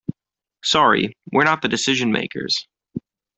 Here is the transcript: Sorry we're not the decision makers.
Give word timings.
Sorry 0.63 1.15
we're 1.31 1.43
not 1.43 1.61
the 1.61 1.67
decision 1.67 2.11
makers. 2.11 2.65